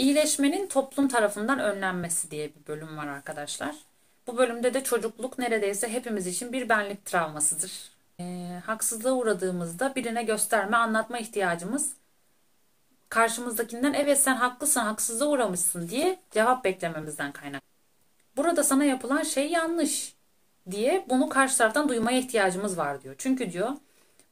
[0.00, 3.76] İyileşmenin toplum tarafından önlenmesi diye bir bölüm var arkadaşlar.
[4.26, 7.90] Bu bölümde de çocukluk neredeyse hepimiz için bir benlik travmasıdır.
[8.20, 11.92] E, haksızlığa uğradığımızda birine gösterme, anlatma ihtiyacımız
[13.08, 17.62] karşımızdakinden evet sen haklısın, haksızlığa uğramışsın diye cevap beklememizden kaynak.
[18.36, 20.14] Burada sana yapılan şey yanlış
[20.70, 23.14] diye bunu karşı taraftan duymaya ihtiyacımız var diyor.
[23.18, 23.70] Çünkü diyor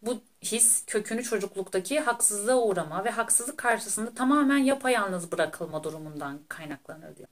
[0.02, 7.28] bu his kökünü çocukluktaki haksızlığa uğrama ve haksızlık karşısında tamamen yapayalnız bırakılma durumundan kaynaklanır diyor.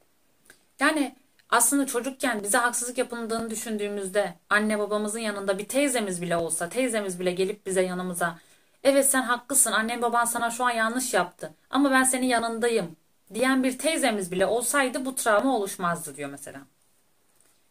[0.81, 1.17] Yani
[1.51, 7.33] aslında çocukken bize haksızlık yapıldığını düşündüğümüzde anne babamızın yanında bir teyzemiz bile olsa, teyzemiz bile
[7.33, 8.39] gelip bize yanımıza
[8.85, 12.97] evet sen haklısın annem baban sana şu an yanlış yaptı ama ben senin yanındayım
[13.35, 16.61] diyen bir teyzemiz bile olsaydı bu travma oluşmazdı diyor mesela.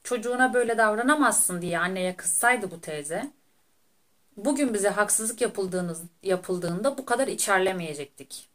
[0.04, 3.32] Çocuğuna böyle davranamazsın diye anneye kızsaydı bu teyze
[4.38, 8.50] bugün bize haksızlık yapıldığınız, yapıldığında bu kadar içerlemeyecektik.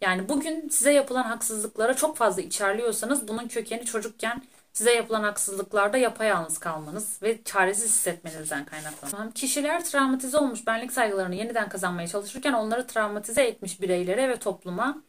[0.00, 6.58] Yani bugün size yapılan haksızlıklara çok fazla içerliyorsanız bunun kökeni çocukken size yapılan haksızlıklarda yapayalnız
[6.58, 9.32] kalmanız ve çaresiz hissetmenizden kaynaklanıyor.
[9.32, 15.02] Kişiler travmatize olmuş benlik saygılarını yeniden kazanmaya çalışırken onları travmatize etmiş bireylere ve topluma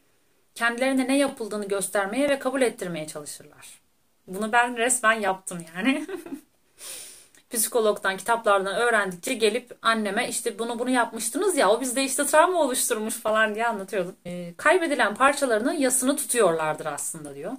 [0.56, 3.82] kendilerine ne yapıldığını göstermeye ve kabul ettirmeye çalışırlar.
[4.28, 6.08] Bunu ben resmen yaptım yani.
[7.56, 13.14] psikologdan, kitaplardan öğrendikçe gelip anneme işte bunu bunu yapmıştınız ya o bizde işte travma oluşturmuş
[13.14, 14.16] falan diye anlatıyordum.
[14.25, 17.53] E, kaybedilen parçalarının yasını tutuyorlardır aslında diyor.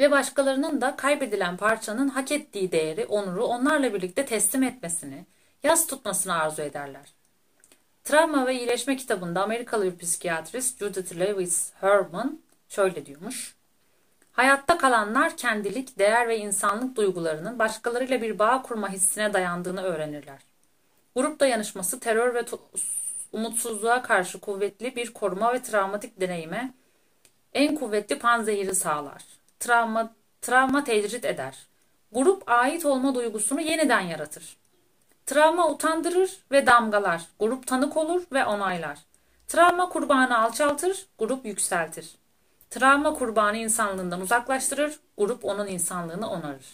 [0.00, 5.26] Ve başkalarının da kaybedilen parçanın hak ettiği değeri, onuru onlarla birlikte teslim etmesini,
[5.62, 7.14] yas tutmasını arzu ederler.
[8.04, 13.55] Travma ve İyileşme kitabında Amerikalı bir psikiyatrist Judith Lewis Herman şöyle diyormuş.
[14.36, 20.38] Hayatta kalanlar kendilik, değer ve insanlık duygularının başkalarıyla bir bağ kurma hissine dayandığını öğrenirler.
[21.16, 22.44] Grup dayanışması terör ve
[23.32, 26.74] umutsuzluğa karşı kuvvetli bir koruma ve travmatik deneyime
[27.54, 29.24] en kuvvetli panzehiri sağlar.
[29.60, 31.56] Travma, travma tecrit eder.
[32.12, 34.56] Grup ait olma duygusunu yeniden yaratır.
[35.26, 37.22] Travma utandırır ve damgalar.
[37.40, 38.98] Grup tanık olur ve onaylar.
[39.48, 42.16] Travma kurbanı alçaltır, grup yükseltir.
[42.76, 46.66] Travma kurbanı insanlığından uzaklaştırır, grup onun insanlığını onarır.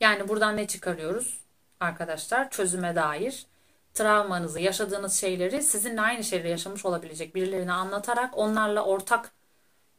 [0.00, 1.40] Yani buradan ne çıkarıyoruz
[1.80, 2.50] arkadaşlar?
[2.50, 3.46] Çözüme dair
[3.94, 9.32] travmanızı, yaşadığınız şeyleri sizinle aynı şeyleri yaşamış olabilecek birilerine anlatarak onlarla ortak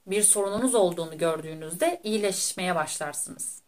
[0.08, 3.62] bir sorununuz olduğunu gördüğünüzde iyileşmeye başlarsınız.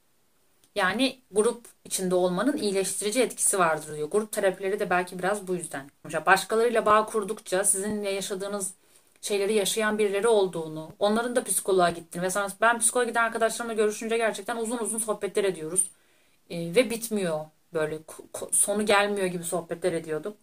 [0.76, 4.12] Yani grup içinde olmanın iyileştirici etkisi vardır diyor.
[4.12, 5.92] Grup terapileri de belki biraz bu yüzden.
[6.26, 8.74] Başkalarıyla bağ kurdukça sizinle yaşadığınız
[9.22, 14.58] şeyleri yaşayan birileri olduğunu, onların da psikoloğa gittiğini sonra ben psikoloğa giden arkadaşlarımla görüşünce gerçekten
[14.58, 15.92] uzun uzun sohbetler ediyoruz.
[16.50, 18.00] E, ve bitmiyor böyle
[18.52, 20.38] sonu gelmiyor gibi sohbetler ediyorduk.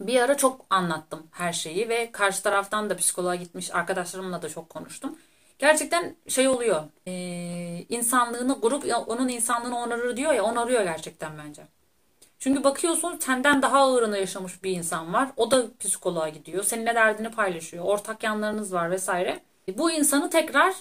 [0.00, 4.70] Bir ara çok anlattım her şeyi ve karşı taraftan da psikoloğa gitmiş arkadaşlarımla da çok
[4.70, 5.18] konuştum.
[5.58, 6.82] Gerçekten şey oluyor.
[7.06, 7.12] E,
[7.88, 11.62] insanlığını grup onun insanlığını onarır diyor ya onarıyor gerçekten bence.
[12.40, 15.28] Çünkü bakıyorsun senden daha ağırını yaşamış bir insan var.
[15.36, 16.64] O da psikoloğa gidiyor.
[16.64, 17.84] Seninle derdini paylaşıyor.
[17.84, 19.40] Ortak yanlarınız var vesaire.
[19.78, 20.74] Bu insanı tekrar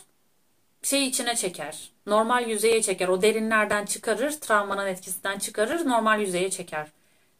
[0.83, 1.91] şey içine çeker.
[2.05, 3.07] Normal yüzeye çeker.
[3.07, 4.31] O derinlerden çıkarır.
[4.31, 5.85] Travmanın etkisinden çıkarır.
[5.87, 6.87] Normal yüzeye çeker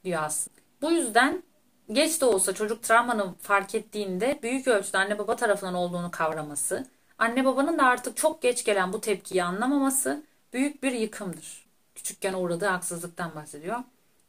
[0.04, 0.60] diyor aslında.
[0.82, 1.44] Bu yüzden
[1.92, 6.88] geç de olsa çocuk travmanı fark ettiğinde büyük ölçüde anne baba tarafından olduğunu kavraması,
[7.18, 11.66] anne babanın da artık çok geç gelen bu tepkiyi anlamaması büyük bir yıkımdır.
[11.96, 13.80] Küçükken uğradığı haksızlıktan bahsediyor.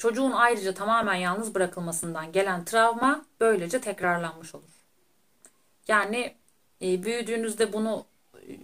[0.01, 4.85] Çocuğun ayrıca tamamen yalnız bırakılmasından gelen travma böylece tekrarlanmış olur.
[5.89, 6.35] Yani
[6.83, 8.05] e, büyüdüğünüzde bunu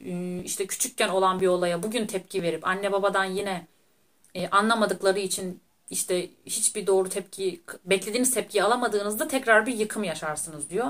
[0.04, 3.66] e, işte küçükken olan bir olaya bugün tepki verip anne babadan yine
[4.34, 5.60] e, anlamadıkları için
[5.90, 10.88] işte hiçbir doğru tepki beklediğiniz tepkiyi alamadığınızda tekrar bir yıkım yaşarsınız diyor.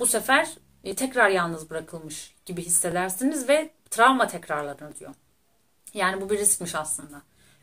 [0.00, 0.48] Bu sefer
[0.84, 5.14] e, tekrar yalnız bırakılmış gibi hissedersiniz ve travma tekrarlanır diyor.
[5.94, 7.22] Yani bu bir riskmiş aslında.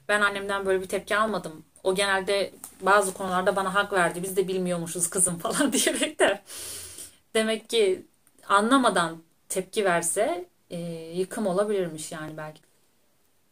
[0.10, 2.52] Ben annemden böyle bir tepki almadım o genelde
[2.82, 4.24] bazı konularda bana hak verdi.
[4.24, 6.42] Biz de bilmiyormuşuz kızım falan diyerek de.
[7.34, 8.06] Demek ki
[8.48, 10.78] anlamadan tepki verse e,
[11.14, 12.62] yıkım olabilirmiş yani belki.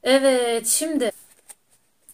[0.03, 1.11] Evet şimdi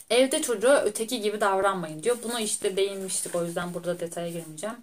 [0.10, 2.18] evde çocuğa öteki gibi davranmayın diyor.
[2.24, 4.78] Bunu işte değinmiştik o yüzden burada detaya girmeyeceğim.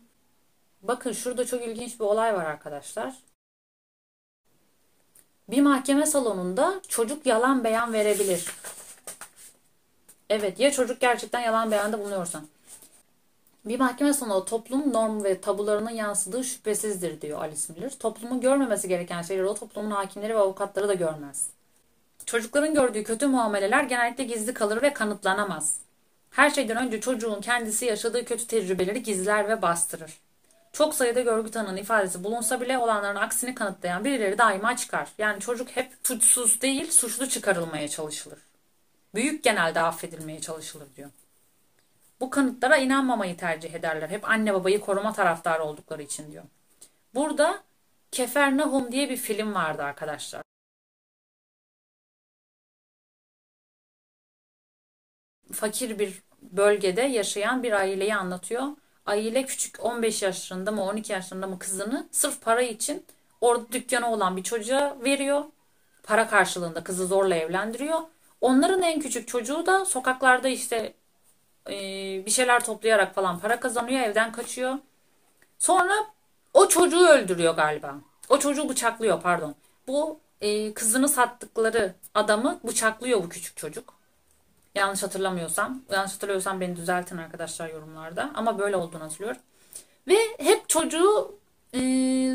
[0.83, 3.15] Bakın şurada çok ilginç bir olay var arkadaşlar.
[5.49, 8.47] Bir mahkeme salonunda çocuk yalan beyan verebilir.
[10.31, 12.41] Evet ya çocuk gerçekten yalan beyanda bulunuyorsa.
[13.65, 17.99] Bir mahkeme sonu toplum norm ve tabularının yansıdığı şüphesizdir diyor Alice Miller.
[17.99, 21.47] Toplumun görmemesi gereken şeyleri o toplumun hakimleri ve avukatları da görmez.
[22.27, 25.77] Çocukların gördüğü kötü muameleler genellikle gizli kalır ve kanıtlanamaz.
[26.31, 30.19] Her şeyden önce çocuğun kendisi yaşadığı kötü tecrübeleri gizler ve bastırır.
[30.73, 35.09] Çok sayıda görgü tanığının ifadesi bulunsa bile olanların aksini kanıtlayan birileri daima çıkar.
[35.19, 38.39] Yani çocuk hep suçsuz değil, suçlu çıkarılmaya çalışılır.
[39.17, 41.11] Büyük genelde affedilmeye çalışılır diyor.
[42.21, 44.09] Bu kanıtlara inanmamayı tercih ederler.
[44.09, 46.45] Hep anne babayı koruma taraftarı oldukları için diyor.
[47.15, 47.63] Burada
[48.13, 50.43] Kefernahum diye bir film vardı arkadaşlar.
[55.53, 58.63] Fakir bir bölgede yaşayan bir aileyi anlatıyor.
[59.07, 63.05] Aile küçük 15 yaşlarında mı 12 yaşlarında mı kızını sırf para için
[63.41, 65.45] orada dükkanı olan bir çocuğa veriyor.
[66.03, 68.01] Para karşılığında kızı zorla evlendiriyor.
[68.41, 70.95] Onların en küçük çocuğu da sokaklarda işte
[71.71, 71.73] e,
[72.27, 74.79] bir şeyler toplayarak falan para kazanıyor, evden kaçıyor.
[75.59, 75.95] Sonra
[76.55, 77.95] o çocuğu öldürüyor galiba.
[78.29, 79.55] O çocuğu bıçaklıyor pardon.
[79.89, 83.95] Bu e, kızını sattıkları adamı bıçaklıyor bu küçük çocuk.
[84.75, 85.83] Yanlış hatırlamıyorsam.
[85.91, 88.31] Yanlış hatırlıyorsam beni düzeltin arkadaşlar yorumlarda.
[88.35, 89.41] Ama böyle olduğunu hatırlıyorum.
[90.09, 91.39] Ve hep çocuğu
[91.75, 91.81] e,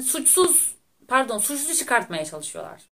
[0.01, 0.75] suçsuz
[1.07, 2.90] pardon suçlu çıkartmaya çalışıyorlar.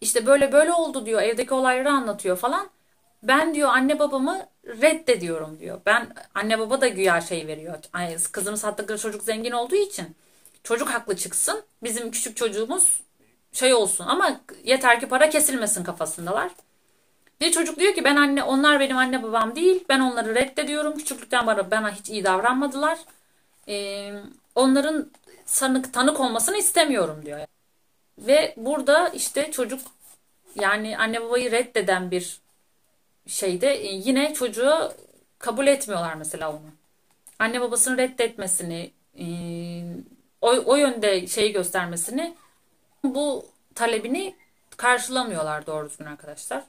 [0.00, 1.22] İşte böyle böyle oldu diyor.
[1.22, 2.70] Evdeki olayları anlatıyor falan.
[3.22, 5.80] Ben diyor anne babamı reddediyorum diyor.
[5.86, 7.78] Ben anne baba da güya şey veriyor.
[8.32, 10.16] Kızını sattıkları çocuk zengin olduğu için
[10.64, 11.62] çocuk haklı çıksın.
[11.82, 13.00] Bizim küçük çocuğumuz
[13.52, 16.50] şey olsun ama yeter ki para kesilmesin kafasındalar.
[17.42, 19.84] Ve çocuk diyor ki ben anne onlar benim anne babam değil.
[19.88, 20.96] Ben onları reddediyorum.
[20.98, 22.98] Küçüklükten bana bana hiç iyi davranmadılar.
[23.68, 24.12] Ee,
[24.54, 25.10] onların
[25.46, 27.40] sanık tanık olmasını istemiyorum diyor.
[28.18, 29.80] Ve burada işte çocuk
[30.54, 32.40] yani anne babayı reddeden bir
[33.26, 34.92] şeyde e, yine çocuğu
[35.38, 36.60] kabul etmiyorlar mesela onu.
[37.38, 39.26] Anne babasını reddetmesini, e,
[40.40, 42.34] o, o yönde şeyi göstermesini
[43.04, 44.34] bu talebini
[44.76, 46.64] karşılamıyorlar doğru düzgün arkadaşlar.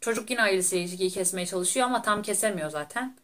[0.00, 3.16] Çocuk yine ailesiyle ilişkiyi kesmeye çalışıyor ama tam kesemiyor zaten.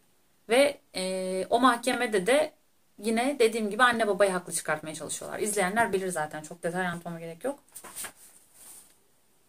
[0.49, 2.52] Ve e, o mahkemede de
[3.00, 5.38] yine dediğim gibi anne babayı haklı çıkartmaya çalışıyorlar.
[5.38, 7.58] İzleyenler bilir zaten çok detay anlatmama gerek yok.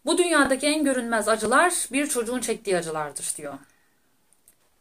[0.04, 3.54] Bu dünyadaki en görünmez acılar bir çocuğun çektiği acılardır diyor.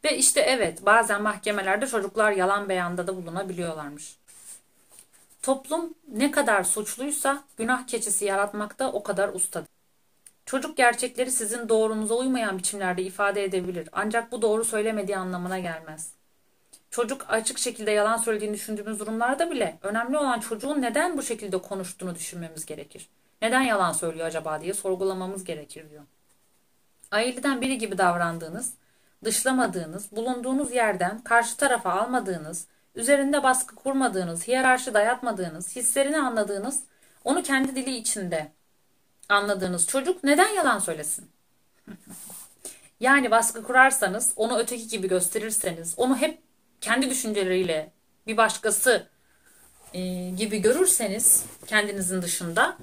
[0.03, 4.15] Ve işte evet bazen mahkemelerde çocuklar yalan beyanda da bulunabiliyorlarmış.
[5.41, 9.69] Toplum ne kadar suçluysa günah keçisi yaratmakta o kadar ustadır.
[10.45, 16.20] Çocuk gerçekleri sizin doğrunuza uymayan biçimlerde ifade edebilir ancak bu doğru söylemediği anlamına gelmez.
[16.91, 22.15] Çocuk açık şekilde yalan söylediğini düşündüğümüz durumlarda bile önemli olan çocuğun neden bu şekilde konuştuğunu
[22.15, 23.09] düşünmemiz gerekir.
[23.41, 26.03] Neden yalan söylüyor acaba diye sorgulamamız gerekir diyor.
[27.11, 28.73] Aileden biri gibi davrandığınız,
[29.23, 36.83] dışlamadığınız, bulunduğunuz yerden karşı tarafa almadığınız, üzerinde baskı kurmadığınız, hiyerarşi dayatmadığınız, hislerini anladığınız,
[37.23, 38.51] onu kendi dili içinde
[39.29, 41.31] anladığınız çocuk neden yalan söylesin?
[42.99, 46.50] yani baskı kurarsanız, onu öteki gibi gösterirseniz, onu hep
[46.81, 47.91] kendi düşünceleriyle
[48.27, 49.07] bir başkası
[49.93, 52.77] e, gibi görürseniz kendinizin dışında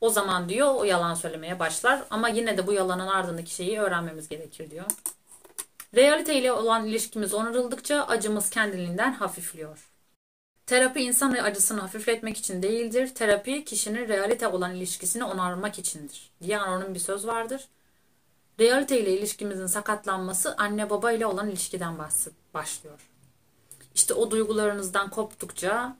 [0.00, 2.02] o zaman diyor o yalan söylemeye başlar.
[2.10, 4.86] Ama yine de bu yalanın ardındaki şeyi öğrenmemiz gerekir diyor.
[5.94, 9.88] Realite ile olan ilişkimiz onarıldıkça acımız kendiliğinden hafifliyor.
[10.66, 13.14] Terapi insan acısını hafifletmek için değildir.
[13.14, 16.30] Terapi kişinin realite olan ilişkisini onarmak içindir.
[16.42, 17.68] diye onun bir söz vardır.
[18.60, 21.98] Realite ile ilişkimizin sakatlanması anne baba ile olan ilişkiden
[22.54, 23.08] başlıyor.
[23.98, 25.96] İşte o duygularınızdan koptukça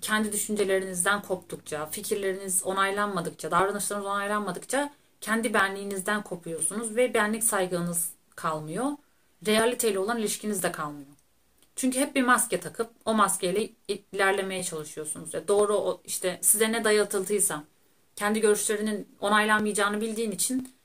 [0.00, 8.86] kendi düşüncelerinizden koptukça, fikirleriniz onaylanmadıkça, davranışlarınız onaylanmadıkça kendi benliğinizden kopuyorsunuz ve benlik saygınız kalmıyor.
[9.46, 11.08] Realiteyle olan ilişkiniz de kalmıyor.
[11.76, 13.70] Çünkü hep bir maske takıp o maskeyle
[14.12, 15.34] ilerlemeye çalışıyorsunuz.
[15.34, 17.64] Ya doğru o işte size ne dayatıldıysa
[18.16, 20.76] kendi görüşlerinin onaylanmayacağını bildiğin için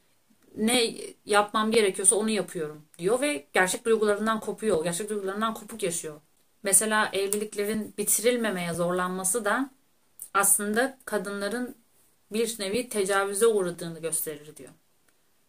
[0.58, 0.96] ne
[1.26, 4.84] yapmam gerekiyorsa onu yapıyorum diyor ve gerçek duygularından kopuyor.
[4.84, 6.22] Gerçek duygularından kopuk yaşıyor.
[6.64, 9.70] Mesela evliliklerin bitirilmemeye zorlanması da
[10.34, 11.76] aslında kadınların
[12.32, 14.72] bir nevi tecavüze uğradığını gösterir diyor.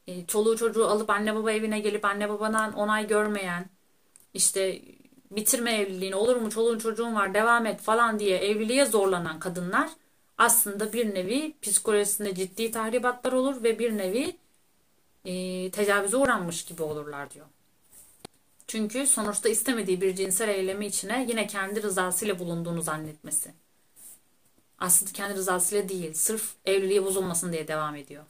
[0.06, 3.70] E, çoluğu çocuğu alıp anne baba evine gelip anne babadan onay görmeyen
[4.34, 4.82] işte
[5.30, 9.90] bitirme evliliğini olur mu çoluğun çocuğun var devam et falan diye evliliğe zorlanan kadınlar
[10.38, 14.36] aslında bir nevi psikolojisinde ciddi tahribatlar olur ve bir nevi
[15.24, 17.46] e, tecavüze uğranmış gibi olurlar diyor.
[18.72, 23.50] Çünkü sonuçta istemediği bir cinsel eylemi içine yine kendi rızasıyla bulunduğunu zannetmesi.
[24.78, 28.24] Aslında kendi rızasıyla değil, sırf evliliği bozulmasın diye devam ediyor.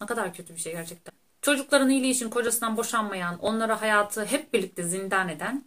[0.00, 1.14] Ne kadar kötü bir şey gerçekten.
[1.42, 5.64] Çocukların iyiliği için kocasından boşanmayan, onlara hayatı hep birlikte zindan eden,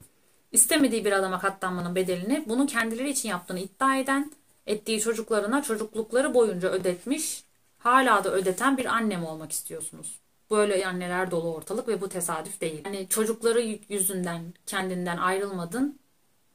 [0.51, 4.31] istemediği bir adama katlanmanın bedelini bunu kendileri için yaptığını iddia eden,
[4.65, 7.43] ettiği çocuklarına çocuklukları boyunca ödetmiş,
[7.79, 10.19] hala da ödeten bir anne mi olmak istiyorsunuz?
[10.51, 12.81] Böyle anneler dolu ortalık ve bu tesadüf değil.
[12.85, 15.99] Yani çocukları yüzünden kendinden ayrılmadın.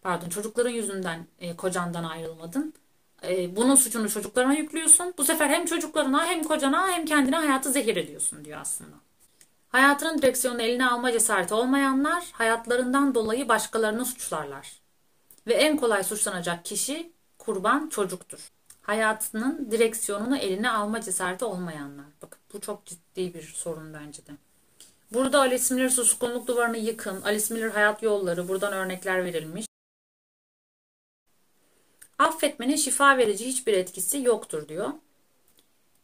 [0.03, 2.75] Pardon çocukların yüzünden e, kocandan ayrılmadın.
[3.23, 5.15] E, bunun suçunu çocuklarına yüklüyorsun.
[5.19, 8.97] Bu sefer hem çocuklarına hem kocana hem kendine hayatı zehir ediyorsun diyor aslında.
[9.69, 14.73] Hayatının direksiyonunu eline alma cesareti olmayanlar hayatlarından dolayı başkalarını suçlarlar.
[15.47, 18.51] Ve en kolay suçlanacak kişi kurban çocuktur.
[18.83, 22.07] Hayatının direksiyonunu eline alma cesareti olmayanlar.
[22.23, 24.31] Bakın bu çok ciddi bir sorun bence de.
[25.13, 29.67] Burada Alice Miller suskunluk duvarını yıkın, Alice Miller hayat yolları buradan örnekler verilmiş.
[32.19, 34.91] Affetmenin şifa verici hiçbir etkisi yoktur diyor.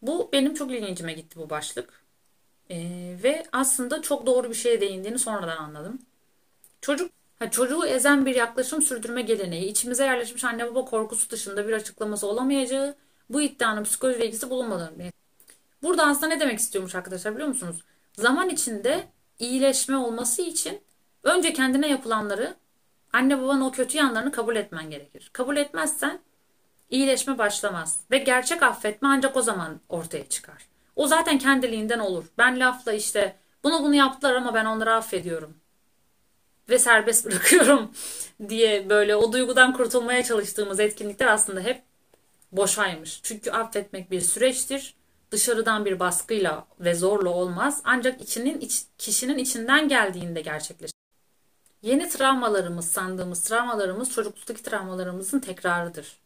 [0.02, 2.04] Bu benim çok ilgincime gitti bu başlık.
[2.70, 5.98] Ee, ve aslında çok doğru bir şeye değindiğini sonradan anladım.
[6.80, 11.72] Çocuk ha, çocuğu ezen bir yaklaşım sürdürme geleneği, içimize yerleşmiş anne baba korkusu dışında bir
[11.72, 12.94] açıklaması olamayacağı,
[13.30, 15.12] bu iddianın psikoloji ilgisi bulunmadığını.
[15.82, 17.84] Burada aslında ne demek istiyormuş arkadaşlar biliyor musunuz?
[18.12, 20.80] Zaman içinde iyileşme olması için
[21.22, 22.54] önce kendine yapılanları,
[23.12, 25.30] anne babanın o kötü yanlarını kabul etmen gerekir.
[25.32, 26.20] Kabul etmezsen
[26.90, 30.68] iyileşme başlamaz ve gerçek affetme ancak o zaman ortaya çıkar.
[30.96, 32.24] O zaten kendiliğinden olur.
[32.38, 35.56] Ben lafla işte bunu bunu yaptılar ama ben onları affediyorum.
[36.68, 37.90] Ve serbest bırakıyorum
[38.48, 41.82] diye böyle o duygudan kurtulmaya çalıştığımız etkinlikler aslında hep
[42.52, 43.20] boşaymış.
[43.22, 44.94] Çünkü affetmek bir süreçtir.
[45.30, 47.80] Dışarıdan bir baskıyla ve zorla olmaz.
[47.84, 50.94] Ancak içinin iç, kişinin içinden geldiğinde gerçekleşir.
[51.82, 56.18] Yeni travmalarımız, sandığımız travmalarımız çocukluktaki travmalarımızın tekrarıdır.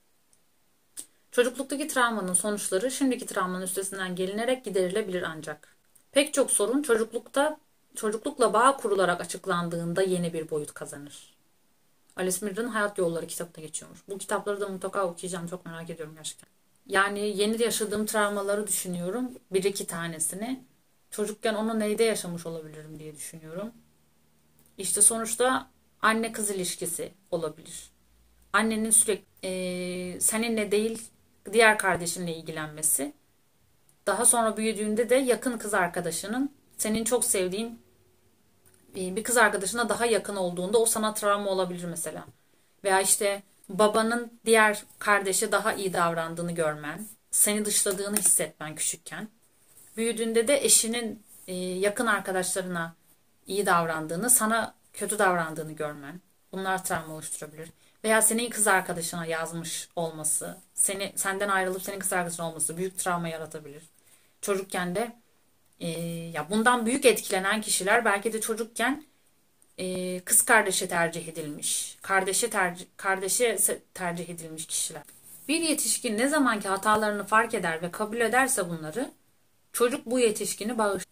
[1.33, 5.77] Çocukluktaki travmanın sonuçları şimdiki travmanın üstesinden gelinerek giderilebilir ancak.
[6.13, 7.59] Pek çok sorun çocuklukta
[7.95, 11.37] çocuklukla bağ kurularak açıklandığında yeni bir boyut kazanır.
[12.17, 14.01] Alice Miller'ın Hayat Yolları kitabında geçiyormuş.
[14.09, 15.47] Bu kitapları da mutlaka okuyacağım.
[15.47, 16.49] Çok merak ediyorum gerçekten.
[16.87, 19.31] Yani yeni yaşadığım travmaları düşünüyorum.
[19.53, 20.65] Bir iki tanesini.
[21.11, 23.73] Çocukken onu neyde yaşamış olabilirim diye düşünüyorum.
[24.79, 25.71] İşte sonuçta
[26.03, 27.91] anne kız ilişkisi olabilir.
[28.53, 31.03] Annenin sürekli e, seninle değil
[31.53, 33.13] diğer kardeşinle ilgilenmesi.
[34.07, 37.82] Daha sonra büyüdüğünde de yakın kız arkadaşının senin çok sevdiğin
[38.95, 42.25] bir kız arkadaşına daha yakın olduğunda o sana travma olabilir mesela.
[42.85, 49.29] Veya işte babanın diğer kardeşe daha iyi davrandığını görmen, seni dışladığını hissetmen küçükken.
[49.97, 52.95] Büyüdüğünde de eşinin e, yakın arkadaşlarına
[53.47, 56.21] iyi davrandığını, sana kötü davrandığını görmen.
[56.53, 57.69] Bunlar travma oluşturabilir
[58.05, 63.29] veya senin kız arkadaşına yazmış olması, seni senden ayrılıp senin kız arkadaşın olması büyük travma
[63.29, 63.83] yaratabilir.
[64.41, 65.17] Çocukken de
[65.83, 65.89] e,
[66.35, 69.05] ya bundan büyük etkilenen kişiler belki de çocukken
[69.79, 73.59] e, kız kardeşe tercih edilmiş, kardeşe tercih kardeşe
[73.95, 75.03] tercih edilmiş kişiler.
[75.49, 79.11] Bir yetişkin ne zamanki hatalarını fark eder ve kabul ederse bunları,
[79.73, 81.05] çocuk bu yetişkini bağış.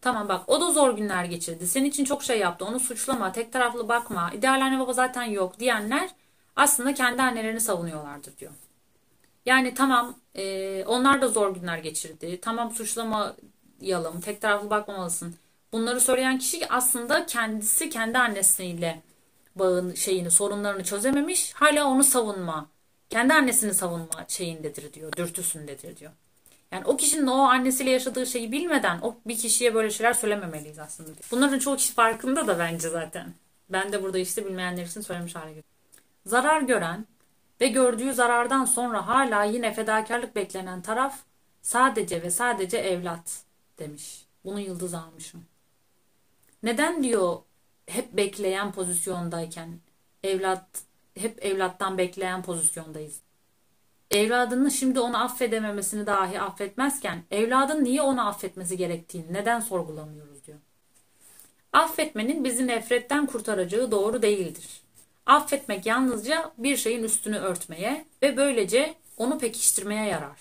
[0.00, 1.66] Tamam bak o da zor günler geçirdi.
[1.68, 2.64] Senin için çok şey yaptı.
[2.64, 4.30] Onu suçlama, tek taraflı bakma.
[4.34, 6.10] İdeal anne baba zaten yok diyenler
[6.56, 8.52] aslında kendi annelerini savunuyorlardır diyor.
[9.46, 12.38] Yani tamam e, onlar da zor günler geçirdi.
[12.42, 12.72] Tamam
[13.80, 15.34] suçlamayalım, tek taraflı bakmamalısın.
[15.72, 19.02] Bunları söyleyen kişi aslında kendisi kendi annesiyle
[19.56, 21.52] bağın şeyini, sorunlarını çözememiş.
[21.54, 22.68] Hala onu savunma,
[23.10, 26.12] kendi annesini savunma şeyindedir diyor, dürtüsündedir diyor.
[26.72, 31.10] Yani o kişinin o annesiyle yaşadığı şeyi bilmeden o bir kişiye böyle şeyler söylememeliyiz aslında.
[31.30, 33.34] Bunların çoğu kişi farkında da bence zaten.
[33.68, 35.70] Ben de burada işte bilmeyenler için söylemiş hale getirdim.
[36.26, 37.06] Zarar gören
[37.60, 41.18] ve gördüğü zarardan sonra hala yine fedakarlık beklenen taraf
[41.62, 43.49] sadece ve sadece evlat
[43.80, 44.24] demiş.
[44.44, 45.44] Bunu yıldız almışım.
[46.62, 47.38] Neden diyor
[47.86, 49.78] hep bekleyen pozisyondayken
[50.24, 50.66] evlat
[51.18, 53.20] hep evlattan bekleyen pozisyondayız.
[54.10, 60.58] Evladının şimdi onu affedememesini dahi affetmezken evladın niye onu affetmesi gerektiğini neden sorgulamıyoruz diyor.
[61.72, 64.80] Affetmenin bizi nefretten kurtaracağı doğru değildir.
[65.26, 70.38] Affetmek yalnızca bir şeyin üstünü örtmeye ve böylece onu pekiştirmeye yarar.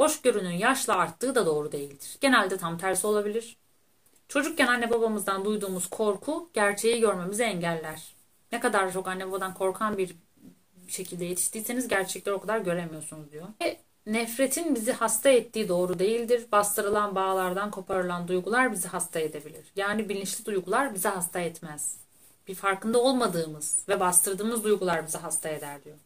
[0.00, 2.16] Hoşgörünün yaşla arttığı da doğru değildir.
[2.20, 3.56] Genelde tam tersi olabilir.
[4.28, 8.14] Çocukken anne babamızdan duyduğumuz korku gerçeği görmemizi engeller.
[8.52, 10.16] Ne kadar çok anne babadan korkan bir
[10.88, 13.46] şekilde yetiştiyseniz gerçekleri o kadar göremiyorsunuz diyor.
[13.62, 16.46] Ve nefretin bizi hasta ettiği doğru değildir.
[16.52, 19.72] Bastırılan bağlardan koparılan duygular bizi hasta edebilir.
[19.76, 21.96] Yani bilinçli duygular bizi hasta etmez.
[22.48, 25.96] Bir farkında olmadığımız ve bastırdığımız duygular bizi hasta eder diyor.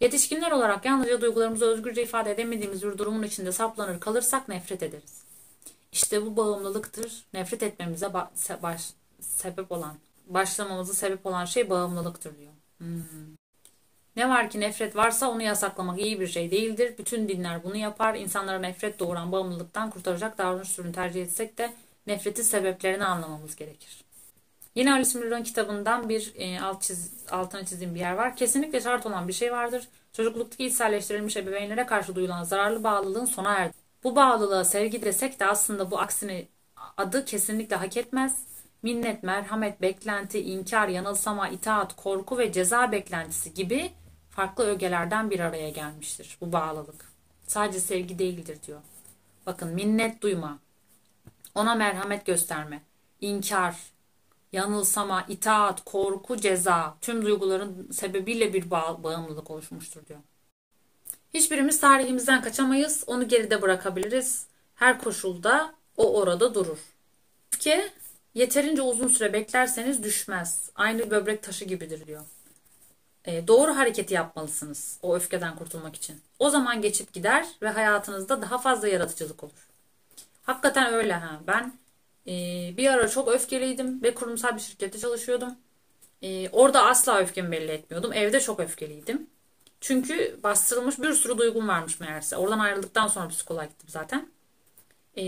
[0.00, 5.22] Yetişkinler olarak yalnızca duygularımızı özgürce ifade edemediğimiz bir durumun içinde saplanır kalırsak nefret ederiz.
[5.92, 7.24] İşte bu bağımlılıktır.
[7.34, 8.12] Nefret etmemize
[8.62, 8.80] baş
[9.20, 9.94] sebep olan,
[10.26, 12.52] başlamamızı sebep olan şey bağımlılıktır diyor.
[12.78, 13.02] Hmm.
[14.16, 16.94] Ne var ki nefret varsa onu yasaklamak iyi bir şey değildir.
[16.98, 18.14] Bütün dinler bunu yapar.
[18.14, 21.72] İnsanlara nefret doğuran bağımlılıktan kurtaracak davranış türünü tercih etsek de
[22.06, 24.04] nefretin sebeplerini anlamamız gerekir.
[24.74, 28.36] Yine Alice Munro'nun kitabından bir e, alt çiz, altına çizdiğim bir yer var.
[28.36, 29.88] Kesinlikle şart olan bir şey vardır.
[30.12, 33.74] Çocukluktaki içselleştirilmiş ebeveynlere karşı duyulan zararlı bağlılığın sona erdi.
[34.04, 36.46] Bu bağlılığa sevgi desek de aslında bu aksine
[36.96, 38.46] adı kesinlikle hak etmez.
[38.82, 43.92] Minnet, merhamet, beklenti, inkar, yanılsama, itaat, korku ve ceza beklentisi gibi
[44.30, 47.12] farklı ögelerden bir araya gelmiştir bu bağlılık.
[47.46, 48.80] Sadece sevgi değildir diyor.
[49.46, 50.58] Bakın minnet duyma,
[51.54, 52.82] ona merhamet gösterme,
[53.20, 53.76] inkar,
[54.52, 60.20] yanılsama, itaat, korku, ceza tüm duyguların sebebiyle bir bağ bağımlılık oluşmuştur diyor.
[61.34, 64.46] Hiçbirimiz tarihimizden kaçamayız, onu geride bırakabiliriz.
[64.74, 66.78] Her koşulda o orada durur.
[67.52, 67.92] Öfke
[68.34, 70.70] yeterince uzun süre beklerseniz düşmez.
[70.74, 72.22] Aynı böbrek taşı gibidir diyor.
[73.24, 76.20] E, doğru hareketi yapmalısınız o öfkeden kurtulmak için.
[76.38, 79.68] O zaman geçip gider ve hayatınızda daha fazla yaratıcılık olur.
[80.42, 81.40] Hakikaten öyle ha.
[81.46, 81.72] Ben
[82.26, 82.32] e,
[82.76, 85.54] bir ara çok öfkeliydim ve kurumsal bir şirkette çalışıyordum.
[86.22, 88.12] E, orada asla öfkemi belli etmiyordum.
[88.12, 89.26] Evde çok öfkeliydim.
[89.80, 92.36] Çünkü bastırılmış bir sürü duygum varmış meğerse.
[92.36, 94.28] Oradan ayrıldıktan sonra psikoloğa gittim zaten.
[95.16, 95.24] E,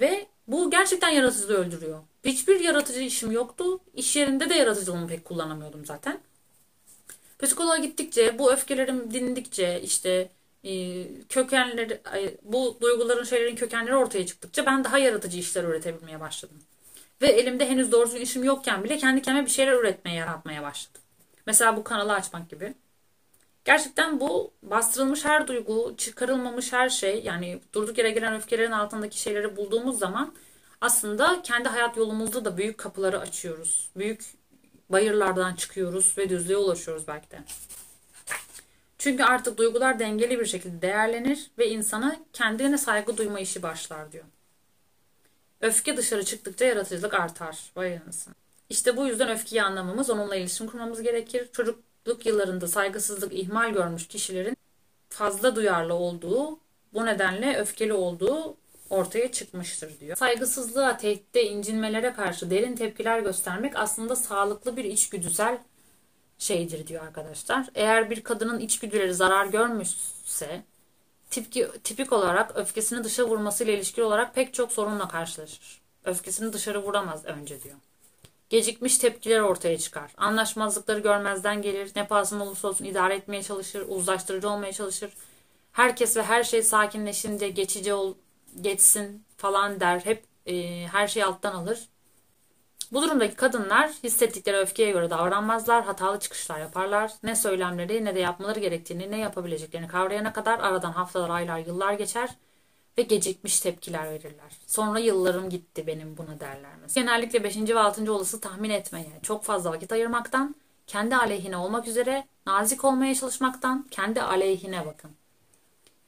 [0.00, 2.00] ve bu gerçekten yaratıcılığı öldürüyor.
[2.24, 3.80] Hiçbir yaratıcı işim yoktu.
[3.94, 6.20] İş yerinde de yaratıcılığımı pek kullanamıyordum zaten.
[7.38, 10.30] Psikoloğa gittikçe, bu öfkelerim dindikçe, işte
[11.28, 12.00] kökenleri,
[12.42, 16.56] bu duyguların şeylerin kökenleri ortaya çıktıkça ben daha yaratıcı işler üretebilmeye başladım.
[17.22, 21.00] Ve elimde henüz doğru işim yokken bile kendi kendime bir şeyler üretmeye, yaratmaya başladım.
[21.46, 22.74] Mesela bu kanalı açmak gibi.
[23.64, 29.56] Gerçekten bu bastırılmış her duygu, çıkarılmamış her şey yani durduk yere gelen öfkelerin altındaki şeyleri
[29.56, 30.34] bulduğumuz zaman
[30.80, 33.90] aslında kendi hayat yolumuzda da büyük kapıları açıyoruz.
[33.96, 34.24] Büyük
[34.90, 37.38] bayırlardan çıkıyoruz ve düzlüğe ulaşıyoruz belki de.
[39.04, 44.24] Çünkü artık duygular dengeli bir şekilde değerlenir ve insana kendine saygı duyma işi başlar diyor.
[45.60, 47.72] Öfke dışarı çıktıkça yaratıcılık artar.
[47.76, 48.34] Vay anasın.
[48.70, 51.48] İşte bu yüzden öfkeyi anlamamız, onunla iletişim kurmamız gerekir.
[51.52, 54.56] Çocukluk yıllarında saygısızlık, ihmal görmüş kişilerin
[55.08, 56.58] fazla duyarlı olduğu,
[56.94, 58.56] bu nedenle öfkeli olduğu
[58.90, 60.16] ortaya çıkmıştır diyor.
[60.16, 65.58] Saygısızlığa, tehditte, incinmelere karşı derin tepkiler göstermek aslında sağlıklı bir içgüdüsel
[66.38, 67.66] şeydir diyor arkadaşlar.
[67.74, 70.62] Eğer bir kadının içgüdüleri zarar görmüşse
[71.30, 75.80] tipki, tipik olarak öfkesini dışa vurmasıyla ilişkili olarak pek çok sorunla karşılaşır.
[76.04, 77.76] Öfkesini dışarı vuramaz önce diyor.
[78.50, 80.10] Gecikmiş tepkiler ortaya çıkar.
[80.16, 81.90] Anlaşmazlıkları görmezden gelir.
[81.96, 83.84] Ne pahasına olursa olsun idare etmeye çalışır.
[83.88, 85.12] Uzlaştırıcı olmaya çalışır.
[85.72, 88.14] Herkes ve her şey sakinleşince geçici ol,
[88.60, 90.00] geçsin falan der.
[90.00, 91.88] Hep e, her şeyi alttan alır.
[92.94, 97.12] Bu durumdaki kadınlar hissettikleri öfkeye göre davranmazlar, hatalı çıkışlar yaparlar.
[97.22, 102.30] Ne söylemleri ne de yapmaları gerektiğini, ne yapabileceklerini kavrayana kadar aradan haftalar, aylar, yıllar geçer
[102.98, 104.58] ve gecikmiş tepkiler verirler.
[104.66, 107.04] Sonra yıllarım gitti benim buna derler mesela.
[107.04, 107.56] Genellikle 5.
[107.56, 108.12] ve 6.
[108.12, 110.54] olası tahmin etmeye, çok fazla vakit ayırmaktan,
[110.86, 115.10] kendi aleyhine olmak üzere nazik olmaya çalışmaktan, kendi aleyhine bakın.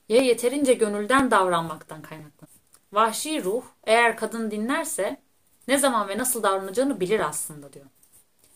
[0.08, 2.46] Ya yeterince gönülden davranmaktan kaynaklı.
[2.92, 5.25] Vahşi ruh eğer kadın dinlerse
[5.68, 7.86] ne zaman ve nasıl davranacağını bilir aslında diyor.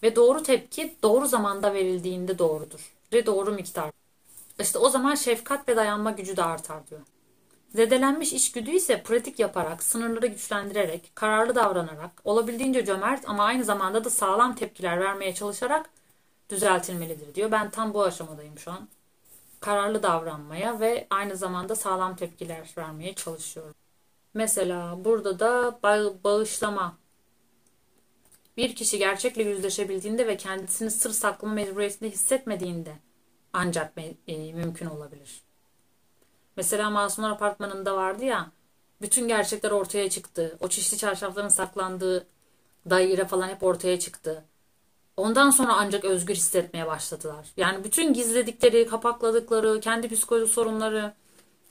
[0.02, 2.92] Ve doğru tepki doğru zamanda verildiğinde doğrudur.
[3.12, 3.90] Ve doğru miktar.
[4.60, 7.00] İşte o zaman şefkat ve dayanma gücü de artar diyor.
[7.74, 14.10] Zedelenmiş içgüdü ise pratik yaparak, sınırları güçlendirerek, kararlı davranarak, olabildiğince cömert ama aynı zamanda da
[14.10, 15.90] sağlam tepkiler vermeye çalışarak
[16.50, 17.50] düzeltilmelidir diyor.
[17.50, 18.88] Ben tam bu aşamadayım şu an.
[19.60, 23.74] Kararlı davranmaya ve aynı zamanda sağlam tepkiler vermeye çalışıyorum.
[24.34, 25.78] Mesela burada da
[26.24, 26.96] bağışlama
[28.60, 32.92] bir kişi gerçekle yüzleşebildiğinde ve kendisini sır saklama mecburiyetinde hissetmediğinde
[33.52, 33.92] ancak
[34.26, 35.42] e, mümkün olabilir.
[36.56, 38.50] Mesela Masumlar Apartmanı'nda vardı ya,
[39.02, 40.58] bütün gerçekler ortaya çıktı.
[40.60, 42.26] O çeşitli çarşafların saklandığı
[42.90, 44.44] daire falan hep ortaya çıktı.
[45.16, 47.46] Ondan sonra ancak özgür hissetmeye başladılar.
[47.56, 51.14] Yani bütün gizledikleri, kapakladıkları, kendi psikolojik sorunları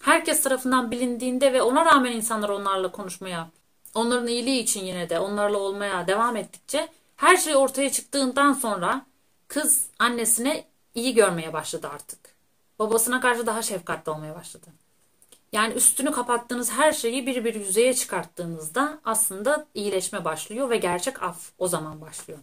[0.02, 3.50] herkes tarafından bilindiğinde ve ona rağmen insanlar onlarla konuşmaya
[3.96, 9.06] onların iyiliği için yine de onlarla olmaya devam ettikçe her şey ortaya çıktığından sonra
[9.48, 12.20] kız annesine iyi görmeye başladı artık.
[12.80, 14.68] Babasına karşı daha şefkatli olmaya başladı.
[15.52, 21.52] Yani üstünü kapattığınız her şeyi bir bir yüzeye çıkarttığınızda aslında iyileşme başlıyor ve gerçek af
[21.58, 22.40] o zaman başlıyor.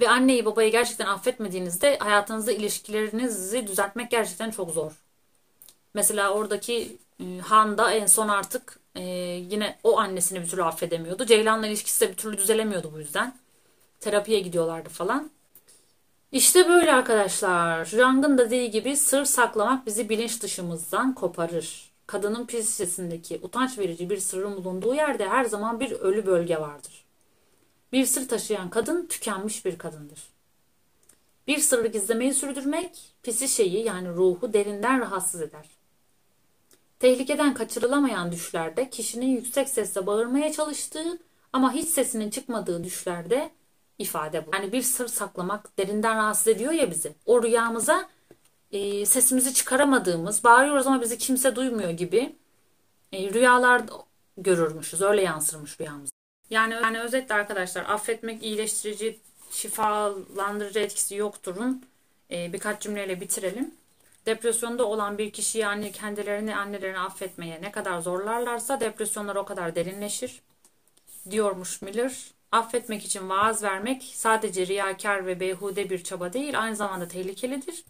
[0.00, 4.92] Ve anneyi babayı gerçekten affetmediğinizde hayatınızda ilişkilerinizi düzeltmek gerçekten çok zor.
[5.94, 6.96] Mesela oradaki
[7.42, 9.02] Han da en son artık e,
[9.50, 11.26] yine o annesini bir türlü affedemiyordu.
[11.26, 13.36] Ceylan'la ilişkisi de bir türlü düzelemiyordu bu yüzden.
[14.00, 15.30] Terapiye gidiyorlardı falan.
[16.32, 17.84] İşte böyle arkadaşlar.
[17.84, 21.90] Jung'ın da dediği gibi sır saklamak bizi bilinç dışımızdan koparır.
[22.06, 27.04] Kadının psikolojisindeki utanç verici bir sırrın bulunduğu yerde her zaman bir ölü bölge vardır.
[27.92, 30.20] Bir sır taşıyan kadın tükenmiş bir kadındır.
[31.46, 35.79] Bir sırrı gizlemeyi sürdürmek pisi şeyi yani ruhu derinden rahatsız eder.
[37.00, 41.18] Tehlikeden kaçırılamayan düşlerde kişinin yüksek sesle bağırmaya çalıştığı
[41.52, 43.50] ama hiç sesinin çıkmadığı düşlerde
[43.98, 44.50] ifade bu.
[44.54, 47.14] Yani bir sır saklamak derinden rahatsız ediyor ya bizi.
[47.26, 48.08] O rüyamıza
[48.72, 52.36] e, sesimizi çıkaramadığımız, bağırıyoruz ama bizi kimse duymuyor gibi
[53.12, 53.82] e, rüyalar
[54.36, 55.02] görürmüşüz.
[55.02, 56.10] Öyle yansırmış rüyamız.
[56.50, 59.18] Yani, yani özetle arkadaşlar affetmek iyileştirici,
[59.50, 61.84] şifalandırıcı etkisi yokturun.
[62.30, 63.79] E, birkaç cümleyle bitirelim.
[64.30, 70.40] Depresyonda olan bir kişiyi yani kendilerini annelerini affetmeye ne kadar zorlarlarsa depresyonlar o kadar derinleşir
[71.30, 72.30] diyormuş Miller.
[72.52, 77.84] Affetmek için vaaz vermek sadece riyakar ve beyhude bir çaba değil, aynı zamanda tehlikelidir.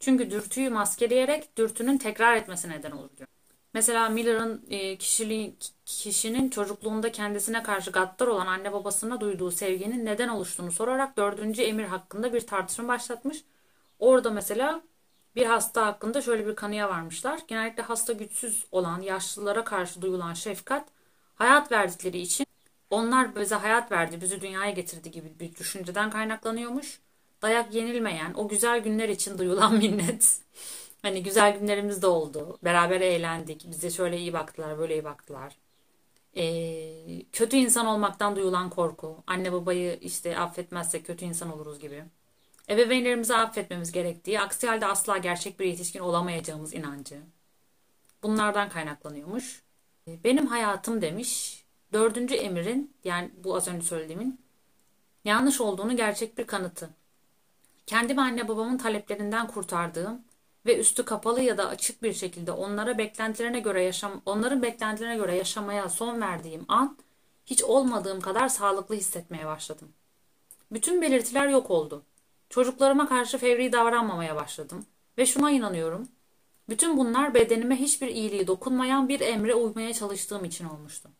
[0.00, 3.28] Çünkü dürtüyü maskeleyerek dürtünün tekrar etmesi neden olur diyor.
[3.74, 10.28] Mesela Miller'ın e, kişiliği, kişinin çocukluğunda kendisine karşı gaddar olan anne babasına duyduğu sevginin neden
[10.28, 13.44] oluştuğunu sorarak dördüncü emir hakkında bir tartışma başlatmış.
[13.98, 14.82] Orada mesela
[15.36, 17.40] bir hasta hakkında şöyle bir kanıya varmışlar.
[17.48, 20.88] Genellikle hasta güçsüz olan yaşlılara karşı duyulan şefkat
[21.34, 22.46] hayat verdikleri için
[22.90, 27.00] onlar bize hayat verdi, bizi dünyaya getirdi gibi bir düşünceden kaynaklanıyormuş.
[27.42, 30.40] Dayak yenilmeyen, o güzel günler için duyulan minnet.
[31.02, 32.58] hani güzel günlerimiz de oldu.
[32.64, 33.70] Beraber eğlendik.
[33.70, 35.56] Bize şöyle iyi baktılar, böyle iyi baktılar.
[36.36, 39.24] Ee, kötü insan olmaktan duyulan korku.
[39.26, 42.04] Anne babayı işte affetmezsek kötü insan oluruz gibi.
[42.70, 47.20] Ebeveynlerimizi affetmemiz gerektiği, aksi halde asla gerçek bir yetişkin olamayacağımız inancı.
[48.22, 49.62] Bunlardan kaynaklanıyormuş.
[50.08, 54.40] Ee, benim hayatım demiş Dördüncü emirin yani bu az önce söylediğimin
[55.24, 56.90] yanlış olduğunu gerçek bir kanıtı.
[57.86, 60.24] Kendimi anne babamın taleplerinden kurtardığım
[60.66, 65.36] ve üstü kapalı ya da açık bir şekilde onlara beklentilerine göre yaşam onların beklentilerine göre
[65.36, 66.98] yaşamaya son verdiğim an
[67.46, 69.88] hiç olmadığım kadar sağlıklı hissetmeye başladım.
[70.72, 72.02] Bütün belirtiler yok oldu.
[72.50, 74.86] Çocuklarıma karşı fevri davranmamaya başladım
[75.18, 76.08] ve şuna inanıyorum.
[76.68, 81.10] Bütün bunlar bedenime hiçbir iyiliği dokunmayan bir emre uymaya çalıştığım için olmuştu.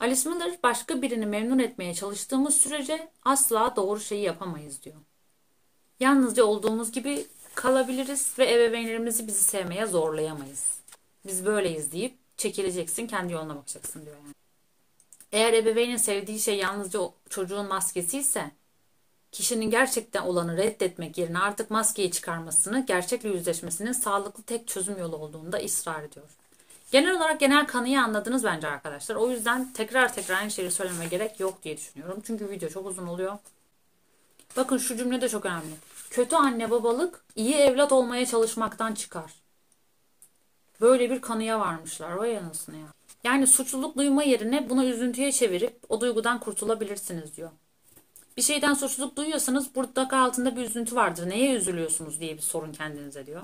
[0.00, 4.96] Alice Miller başka birini memnun etmeye çalıştığımız sürece asla doğru şeyi yapamayız diyor.
[6.00, 10.78] Yalnızca olduğumuz gibi kalabiliriz ve ebeveynlerimizi bizi sevmeye zorlayamayız.
[11.26, 14.34] Biz böyleyiz deyip çekileceksin kendi yoluna bakacaksın diyor yani.
[15.32, 18.50] Eğer ebeveynin sevdiği şey yalnızca çocuğun maskesi ise
[19.34, 25.58] kişinin gerçekten olanı reddetmek yerine artık maskeyi çıkarmasını, gerçekle yüzleşmesinin sağlıklı tek çözüm yolu olduğunda
[25.58, 26.26] ısrar ediyor.
[26.92, 29.16] Genel olarak genel kanıyı anladınız bence arkadaşlar.
[29.16, 32.22] O yüzden tekrar tekrar aynı şeyi söylememe gerek yok diye düşünüyorum.
[32.26, 33.38] Çünkü video çok uzun oluyor.
[34.56, 35.74] Bakın şu cümle de çok önemli.
[36.10, 39.32] Kötü anne babalık iyi evlat olmaya çalışmaktan çıkar.
[40.80, 42.12] Böyle bir kanıya varmışlar.
[42.12, 42.86] Vay anasını ya.
[43.24, 47.50] Yani suçluluk duyma yerine bunu üzüntüye çevirip o duygudan kurtulabilirsiniz diyor.
[48.36, 51.30] Bir şeyden suçluluk duyuyorsanız burada altında bir üzüntü vardır.
[51.30, 53.42] Neye üzülüyorsunuz diye bir sorun kendinize diyor.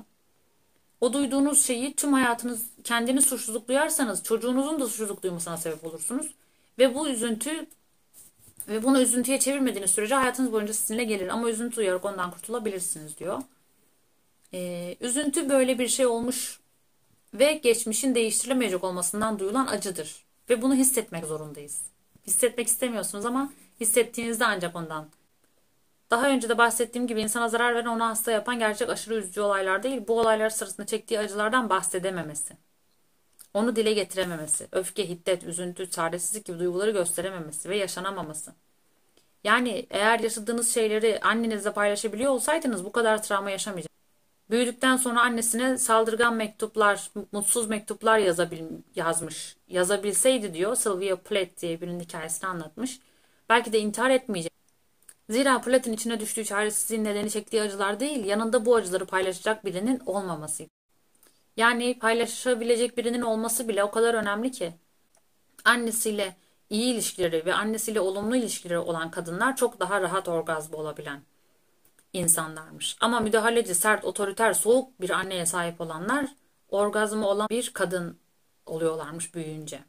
[1.01, 6.35] O duyduğunuz şeyi tüm hayatınız kendini suçluluk duyarsanız çocuğunuzun da suçluluk duymasına sebep olursunuz.
[6.79, 7.67] Ve bu üzüntü
[8.69, 11.29] ve bunu üzüntüye çevirmediğiniz sürece hayatınız boyunca sizinle gelir.
[11.29, 13.43] Ama üzüntü duyarak ondan kurtulabilirsiniz diyor.
[14.55, 16.61] Ee, üzüntü böyle bir şey olmuş
[17.35, 20.25] ve geçmişin değiştirilemeyecek olmasından duyulan acıdır.
[20.51, 21.83] Ve bunu hissetmek zorundayız.
[22.27, 25.09] Hissetmek istemiyorsunuz ama hissettiğinizde ancak ondan
[26.11, 29.83] daha önce de bahsettiğim gibi insana zarar veren onu hasta yapan gerçek aşırı üzücü olaylar
[29.83, 32.57] değil, bu olaylar sırasında çektiği acılardan bahsedememesi.
[33.55, 38.53] Onu dile getirememesi, öfke, hiddet, üzüntü, çaresizlik gibi duyguları gösterememesi ve yaşanamaması.
[39.45, 44.01] Yani eğer yaşadığınız şeyleri annenizle paylaşabiliyor olsaydınız bu kadar travma yaşamayacaktınız.
[44.51, 48.65] Büyüdükten sonra annesine saldırgan mektuplar, mutsuz mektuplar yazabil,
[48.95, 49.57] yazmış.
[49.69, 53.01] Yazabilseydi diyor Sylvia Plath diye birinin hikayesini anlatmış.
[53.51, 54.53] Belki de intihar etmeyecek.
[55.29, 60.67] Zira Platin içine düştüğü çaresizliğin nedeni çektiği acılar değil, yanında bu acıları paylaşacak birinin olmaması.
[61.57, 64.73] Yani paylaşabilecek birinin olması bile o kadar önemli ki.
[65.65, 66.37] Annesiyle
[66.71, 71.23] iyi ilişkileri ve annesiyle olumlu ilişkileri olan kadınlar çok daha rahat orgazm olabilen
[72.13, 72.97] insanlarmış.
[73.01, 76.27] Ama müdahaleci, sert, otoriter, soğuk bir anneye sahip olanlar
[76.69, 78.19] orgazmı olan bir kadın
[78.67, 79.85] oluyorlarmış büyüyünce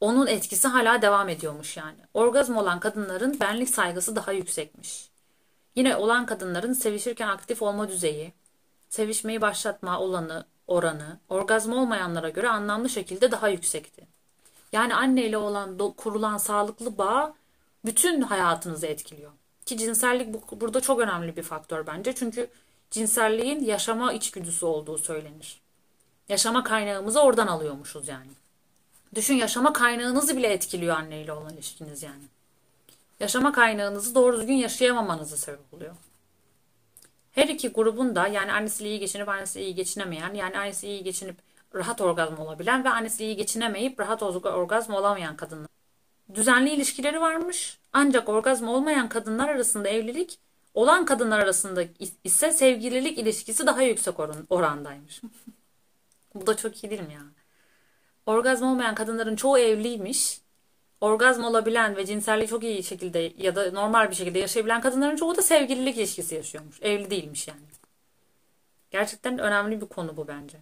[0.00, 1.98] onun etkisi hala devam ediyormuş yani.
[2.14, 5.10] Orgazm olan kadınların benlik saygısı daha yüksekmiş.
[5.74, 8.32] Yine olan kadınların sevişirken aktif olma düzeyi,
[8.88, 14.06] sevişmeyi başlatma olanı, oranı, orgazm olmayanlara göre anlamlı şekilde daha yüksekti.
[14.72, 17.34] Yani anne ile olan kurulan sağlıklı bağ
[17.84, 19.32] bütün hayatınızı etkiliyor.
[19.66, 22.14] Ki cinsellik bu, burada çok önemli bir faktör bence.
[22.14, 22.50] Çünkü
[22.90, 25.60] cinselliğin yaşama içgüdüsü olduğu söylenir.
[26.28, 28.30] Yaşama kaynağımızı oradan alıyormuşuz yani.
[29.14, 32.24] Düşün yaşama kaynağınızı bile etkiliyor anneyle olan ilişkiniz yani.
[33.20, 35.94] Yaşama kaynağınızı doğru düzgün yaşayamamanızı sebep oluyor.
[37.32, 41.36] Her iki grubun da yani annesiyle iyi geçinip annesiyle iyi geçinemeyen yani annesiyle iyi geçinip
[41.74, 45.68] rahat orgazm olabilen ve annesiyle iyi geçinemeyip rahat orgazm olamayan kadınlar.
[46.34, 50.38] Düzenli ilişkileri varmış ancak orgazm olmayan kadınlar arasında evlilik
[50.74, 51.84] olan kadınlar arasında
[52.24, 54.14] ise sevgililik ilişkisi daha yüksek
[54.50, 55.22] orandaymış.
[56.34, 57.37] Bu da çok iyi değil mi ya?
[58.28, 60.40] Orgazm olmayan kadınların çoğu evliymiş.
[61.00, 65.36] Orgazm olabilen ve cinselliği çok iyi şekilde ya da normal bir şekilde yaşayabilen kadınların çoğu
[65.36, 66.82] da sevgililik ilişkisi yaşıyormuş.
[66.82, 67.60] Evli değilmiş yani.
[68.90, 70.58] Gerçekten önemli bir konu bu bence.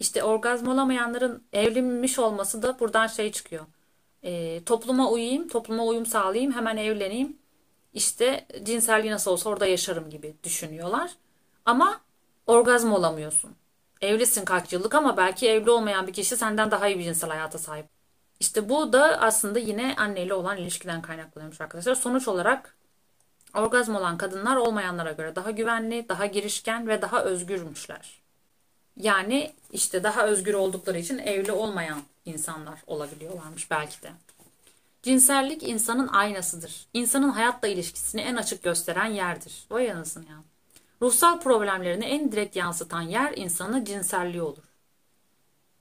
[0.00, 3.66] İşte orgazm olamayanların evlenmiş olması da buradan şey çıkıyor.
[4.22, 7.36] E, topluma uyayım, topluma uyum sağlayayım, hemen evleneyim.
[7.94, 11.10] İşte cinselliği nasıl olsa orada yaşarım gibi düşünüyorlar.
[11.64, 12.00] Ama
[12.46, 13.61] orgazm olamıyorsun.
[14.02, 17.58] Evlisin kaç yıllık ama belki evli olmayan bir kişi senden daha iyi bir cinsel hayata
[17.58, 17.86] sahip.
[18.40, 21.94] İşte bu da aslında yine anneyle olan ilişkiden kaynaklanıyormuş arkadaşlar.
[21.94, 22.76] Sonuç olarak
[23.54, 28.22] orgazm olan kadınlar olmayanlara göre daha güvenli, daha girişken ve daha özgürmüşler.
[28.96, 34.10] Yani işte daha özgür oldukları için evli olmayan insanlar olabiliyorlarmış belki de.
[35.02, 36.86] Cinsellik insanın aynasıdır.
[36.94, 39.66] İnsanın hayatla ilişkisini en açık gösteren yerdir.
[39.70, 40.51] Vay anasını ya.
[41.02, 44.62] Ruhsal problemlerini en direkt yansıtan yer insanın cinselliği olur.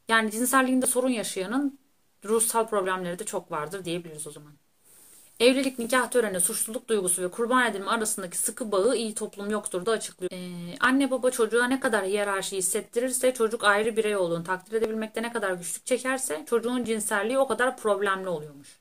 [0.08, 1.80] Yani cinselliğinde sorun yaşayanın
[2.26, 4.54] ruhsal problemleri de çok vardır diyebiliriz o zaman.
[5.40, 9.92] Evlilik, nikah töreni, suçluluk duygusu ve kurban edilme arasındaki sıkı bağı iyi toplum yoktur da
[9.92, 10.32] açıklıyor.
[10.32, 15.34] Ee, anne baba çocuğa ne kadar hiyerarşi hissettirirse çocuk ayrı birey olduğunu takdir edebilmekte ne
[15.34, 18.80] kadar güçlük çekerse çocuğun cinselliği o kadar problemli oluyormuş.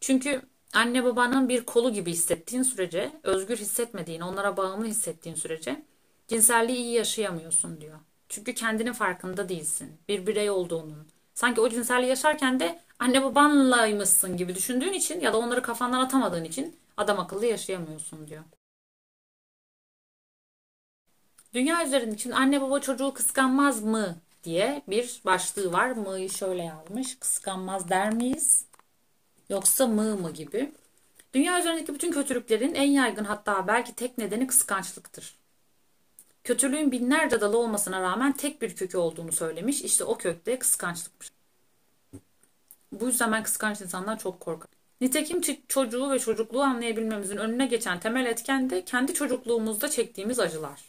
[0.00, 0.42] Çünkü
[0.74, 5.82] anne babanın bir kolu gibi hissettiğin sürece, özgür hissetmediğin, onlara bağımlı hissettiğin sürece
[6.28, 7.98] cinselliği iyi yaşayamıyorsun diyor.
[8.28, 9.92] Çünkü kendinin farkında değilsin.
[10.08, 11.08] Bir birey olduğunun.
[11.34, 16.44] Sanki o cinselliği yaşarken de anne babanlaymışsın gibi düşündüğün için ya da onları kafandan atamadığın
[16.44, 18.44] için adam akıllı yaşayamıyorsun diyor.
[21.54, 25.90] Dünya üzerinde için anne baba çocuğu kıskanmaz mı diye bir başlığı var.
[25.90, 27.18] Mı'yı şöyle yazmış.
[27.18, 28.69] Kıskanmaz der miyiz?
[29.50, 30.72] Yoksa mı mı gibi.
[31.34, 35.34] Dünya üzerindeki bütün kötülüklerin en yaygın hatta belki tek nedeni kıskançlıktır.
[36.44, 39.82] Kötülüğün binlerce dalı olmasına rağmen tek bir kökü olduğunu söylemiş.
[39.82, 41.30] İşte o kökte kıskançlıkmış.
[42.92, 44.74] Bu yüzden ben kıskanç insandan çok korkarım.
[45.00, 50.80] Nitekim çocuğu ve çocukluğu anlayabilmemizin önüne geçen temel etken de kendi çocukluğumuzda çektiğimiz acılar.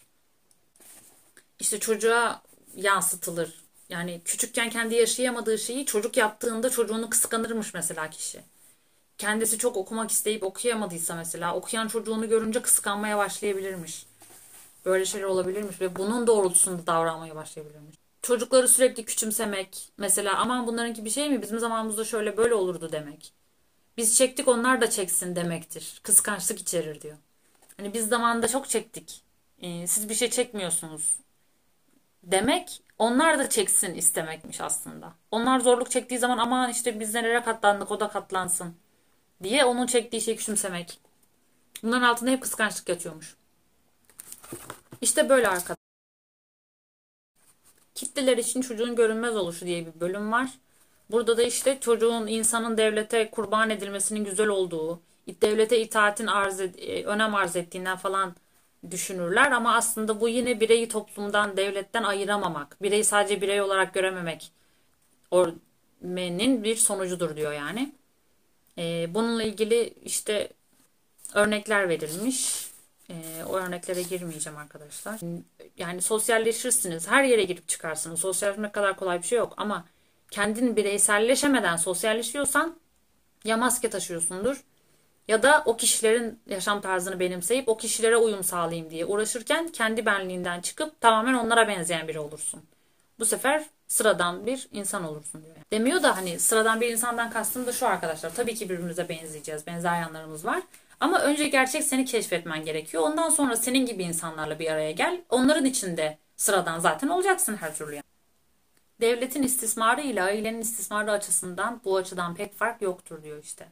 [1.60, 2.42] İşte çocuğa
[2.76, 3.62] yansıtılır.
[3.90, 8.42] Yani küçükken kendi yaşayamadığı şeyi çocuk yaptığında çocuğunu kıskanırmış mesela kişi.
[9.22, 14.06] Kendisi çok okumak isteyip okuyamadıysa mesela okuyan çocuğunu görünce kıskanmaya başlayabilirmiş.
[14.86, 17.96] Böyle şeyler olabilirmiş ve bunun doğrultusunda davranmaya başlayabilirmiş.
[18.22, 23.34] Çocukları sürekli küçümsemek mesela aman bunlarınki bir şey mi bizim zamanımızda şöyle böyle olurdu demek.
[23.98, 26.00] Biz çektik onlar da çeksin demektir.
[26.04, 27.18] Kıskançlık içerir diyor.
[27.78, 29.22] Hani biz zamanında çok çektik.
[29.62, 31.18] Ee, siz bir şey çekmiyorsunuz.
[32.24, 35.14] Demek onlar da çeksin istemekmiş aslında.
[35.32, 38.81] Onlar zorluk çektiği zaman aman işte biz nereye katlandık o da katlansın
[39.44, 41.00] diye onun çektiği şeyi küçümsemek.
[41.84, 43.36] Bunların altında hep kıskançlık yatıyormuş.
[45.02, 45.76] İşte böyle arkadaşlar.
[47.96, 50.50] Kitleler için çocuğun görünmez oluşu diye bir bölüm var.
[51.12, 55.02] Burada da işte çocuğun insanın devlete kurban edilmesinin güzel olduğu,
[55.42, 58.36] devlete itaatin arz ed- e, önem arz ettiğinden falan
[58.92, 64.52] düşünürler ama aslında bu yine bireyi toplumdan, devletten ayıramamak, bireyi sadece birey olarak görememek
[65.32, 67.96] ormenin bir sonucudur diyor yani.
[68.82, 70.50] Ee, bununla ilgili işte
[71.34, 72.68] örnekler verilmiş.
[73.10, 75.20] Ee, o örneklere girmeyeceğim arkadaşlar.
[75.78, 77.08] Yani sosyalleşirsiniz.
[77.08, 78.20] Her yere girip çıkarsınız.
[78.20, 79.54] Sosyalleşmek kadar kolay bir şey yok.
[79.58, 79.86] Ama
[80.32, 82.76] kendin bireyselleşemeden sosyalleşiyorsan
[83.44, 84.64] ya maske taşıyorsundur
[85.28, 90.62] ya da o kişilerin yaşam tarzını benimseyip o kişilere uyum sağlayayım diye uğraşırken kendi benliğinden
[90.62, 92.62] çıkıp tamamen onlara benzeyen biri olursun.
[93.20, 95.56] Bu sefer sıradan bir insan olursun diyor.
[95.72, 98.36] Demiyor da hani sıradan bir insandan kastım da şu arkadaşlar.
[98.36, 99.68] Tabii ki birbirimize benzeyeceğiz.
[99.68, 100.62] Benzer yanlarımız var.
[101.00, 103.04] Ama önce gerçek seni keşfetmen gerekiyor.
[103.04, 105.22] Ondan sonra senin gibi insanlarla bir araya gel.
[105.30, 108.02] Onların içinde sıradan zaten olacaksın her türlü.
[109.02, 113.68] Devletin istismarı ile ailenin istismarı açısından bu açıdan pek fark yoktur diyor işte.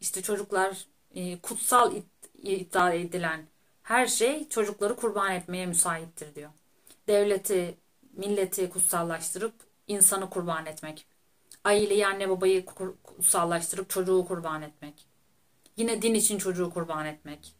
[0.00, 1.92] İşte çocuklar e, kutsal
[2.42, 3.46] iddia edilen
[3.82, 6.50] her şey çocukları kurban etmeye müsaittir diyor.
[7.08, 7.74] Devleti,
[8.16, 9.54] milleti kutsallaştırıp
[9.86, 11.06] insanı kurban etmek.
[11.64, 12.64] Aileyi, anne babayı
[13.04, 15.06] kutsallaştırıp çocuğu kurban etmek
[15.76, 17.54] Yine din için çocuğu kurban etmek.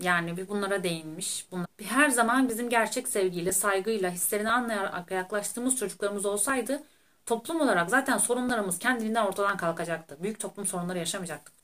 [0.00, 1.46] Yani bir bunlara değinmiş.
[1.50, 6.82] Bunlar, her zaman bizim gerçek sevgiyle, saygıyla, hislerini anlayarak yaklaştığımız çocuklarımız olsaydı
[7.26, 10.16] toplum olarak zaten sorunlarımız kendiliğinden ortadan kalkacaktı.
[10.22, 11.54] Büyük toplum sorunları yaşamayacaktık.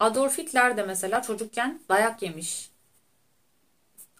[0.00, 2.71] Adolf Hitler de mesela çocukken dayak yemiş.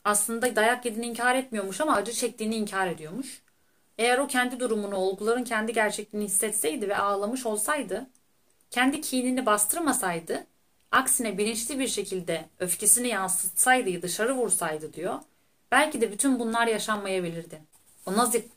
[0.05, 3.43] Aslında dayak yediğini inkar etmiyormuş ama acı çektiğini inkar ediyormuş.
[3.99, 8.07] Eğer o kendi durumunu, olguların kendi gerçekliğini hissetseydi ve ağlamış olsaydı,
[8.71, 10.47] kendi kinini bastırmasaydı,
[10.91, 15.21] aksine bilinçli bir şekilde öfkesini yansıtsaydı, dışarı vursaydı diyor,
[15.73, 17.63] belki de bütün bunlar yaşanmayabilirdi.
[18.07, 18.49] O Nazi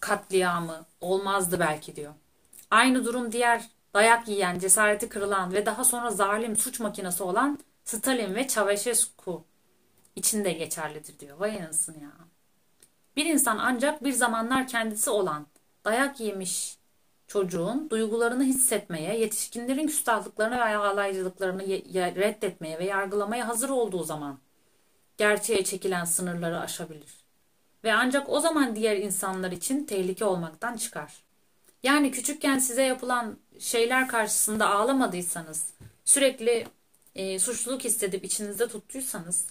[0.00, 2.14] katliamı olmazdı belki diyor.
[2.70, 3.62] Aynı durum diğer
[3.94, 9.44] dayak yiyen, cesareti kırılan ve daha sonra zalim suç makinesi olan Stalin ve Çavuşescu
[10.16, 11.40] için de geçerlidir diyor.
[11.40, 12.12] Vay anasını ya.
[13.16, 15.46] Bir insan ancak bir zamanlar kendisi olan,
[15.84, 16.76] dayak yemiş
[17.26, 24.38] çocuğun duygularını hissetmeye, yetişkinlerin küstahlıklarını ve alaycılıklarını reddetmeye ve yargılamaya hazır olduğu zaman
[25.16, 27.22] gerçeğe çekilen sınırları aşabilir.
[27.84, 31.22] Ve ancak o zaman diğer insanlar için tehlike olmaktan çıkar.
[31.82, 36.66] Yani küçükken size yapılan şeyler karşısında ağlamadıysanız, sürekli
[37.14, 39.46] e, suçluluk hissedip içinizde tuttuysanız,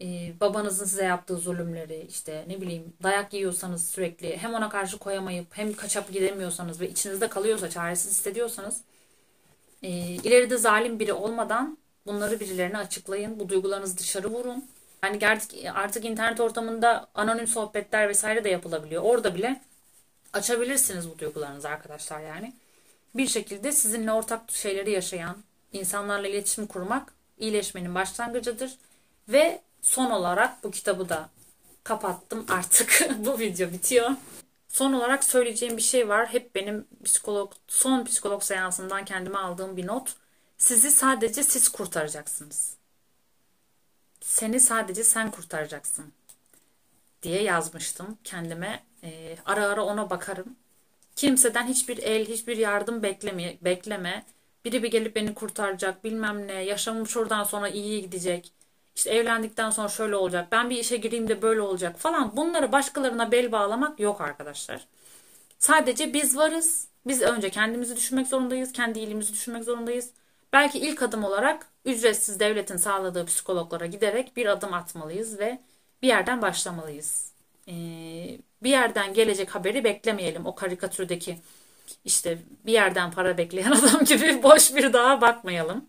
[0.00, 5.46] e, babanızın size yaptığı zulümleri, işte ne bileyim dayak yiyorsanız sürekli hem ona karşı koyamayıp
[5.50, 8.80] hem kaçıp gidemiyorsanız ve içinizde kalıyorsa, çaresiz hissediyorsanız,
[9.82, 14.64] e, ileride zalim biri olmadan bunları birilerine açıklayın, bu duygularınızı dışarı vurun.
[15.04, 19.02] Yani artık, artık internet ortamında anonim sohbetler vesaire de yapılabiliyor.
[19.02, 19.60] Orada bile
[20.32, 22.52] açabilirsiniz bu duygularınızı arkadaşlar yani.
[23.14, 25.36] Bir şekilde sizinle ortak şeyleri yaşayan
[25.72, 28.76] insanlarla iletişim kurmak iyileşmenin başlangıcıdır.
[29.28, 31.30] Ve son olarak bu kitabı da
[31.84, 33.08] kapattım artık.
[33.18, 34.10] bu video bitiyor.
[34.68, 36.28] Son olarak söyleyeceğim bir şey var.
[36.28, 40.16] Hep benim psikolog son psikolog seansından kendime aldığım bir not.
[40.58, 42.76] Sizi sadece siz kurtaracaksınız.
[44.20, 46.12] Seni sadece sen kurtaracaksın
[47.22, 48.84] diye yazmıştım kendime.
[49.04, 50.56] Ee, ara ara ona bakarım.
[51.16, 54.24] Kimseden hiçbir el, hiçbir yardım bekleme, bekleme.
[54.64, 58.52] Biri bir gelip beni kurtaracak, bilmem ne, yaşamım şuradan sonra iyi gidecek.
[58.94, 62.36] İşte evlendikten sonra şöyle olacak, ben bir işe gireyim de böyle olacak falan.
[62.36, 64.86] Bunları başkalarına bel bağlamak yok arkadaşlar.
[65.58, 66.88] Sadece biz varız.
[67.06, 70.10] Biz önce kendimizi düşünmek zorundayız, kendi iyiliğimizi düşünmek zorundayız.
[70.52, 75.60] Belki ilk adım olarak ücretsiz devletin sağladığı psikologlara giderek bir adım atmalıyız ve
[76.02, 77.32] bir yerden başlamalıyız.
[77.68, 77.72] Ee,
[78.62, 80.46] bir yerden gelecek haberi beklemeyelim.
[80.46, 81.38] O karikatürdeki
[82.04, 85.86] işte bir yerden para bekleyen adam gibi boş bir dağa bakmayalım.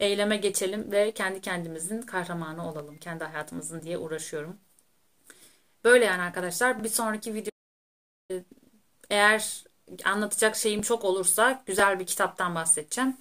[0.00, 2.98] Eyleme geçelim ve kendi kendimizin kahramanı olalım.
[2.98, 4.56] Kendi hayatımızın diye uğraşıyorum.
[5.84, 6.84] Böyle yani arkadaşlar.
[6.84, 7.50] Bir sonraki video
[9.10, 9.64] eğer
[10.04, 13.16] anlatacak şeyim çok olursa güzel bir kitaptan bahsedeceğim.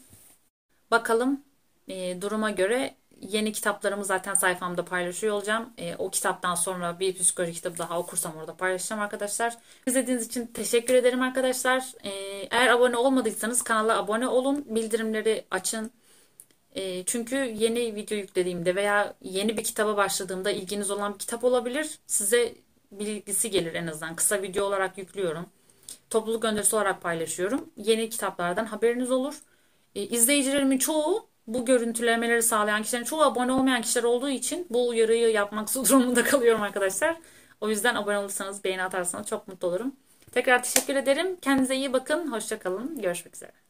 [0.91, 1.41] Bakalım
[1.87, 5.73] e, duruma göre yeni kitaplarımı zaten sayfamda paylaşıyor olacağım.
[5.77, 9.57] E, o kitaptan sonra bir psikoloji kitabı daha okursam orada paylaşacağım arkadaşlar.
[9.85, 11.93] İzlediğiniz için teşekkür ederim arkadaşlar.
[12.03, 12.09] E,
[12.51, 14.65] eğer abone olmadıysanız kanala abone olun.
[14.67, 15.91] Bildirimleri açın.
[16.75, 21.99] E, çünkü yeni video yüklediğimde veya yeni bir kitaba başladığımda ilginiz olan bir kitap olabilir.
[22.07, 22.55] Size
[22.91, 24.15] bilgisi gelir en azından.
[24.15, 25.45] Kısa video olarak yüklüyorum.
[26.09, 27.69] Topluluk gönderisi olarak paylaşıyorum.
[27.77, 29.35] Yeni kitaplardan haberiniz olur.
[29.95, 35.29] E, izleyicilerimin çoğu bu görüntülemeleri sağlayan kişilerin çoğu abone olmayan kişiler olduğu için bu uyarıyı
[35.31, 37.17] yapmak durumunda kalıyorum arkadaşlar.
[37.61, 39.95] O yüzden abone olursanız, beğeni atarsanız çok mutlu olurum.
[40.31, 41.37] Tekrar teşekkür ederim.
[41.41, 42.31] Kendinize iyi bakın.
[42.31, 43.01] Hoşçakalın.
[43.01, 43.64] Görüşmek üzere.